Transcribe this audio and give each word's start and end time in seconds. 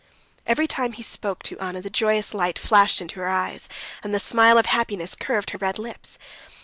Every 0.47 0.65
time 0.67 0.93
he 0.93 1.03
spoke 1.03 1.43
to 1.43 1.59
Anna 1.59 1.79
the 1.79 1.91
joyous 1.91 2.33
light 2.33 2.57
flashed 2.57 3.01
into 3.01 3.19
her 3.19 3.29
eyes, 3.29 3.69
and 4.03 4.15
the 4.15 4.19
smile 4.19 4.57
of 4.57 4.65
happiness 4.65 5.13
curved 5.13 5.51
her 5.51 5.59
red 5.59 5.77
lips. 5.77 6.17